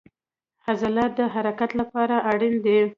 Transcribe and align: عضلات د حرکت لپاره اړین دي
عضلات 0.69 1.11
د 1.19 1.21
حرکت 1.33 1.71
لپاره 1.79 2.15
اړین 2.31 2.55
دي 2.65 2.79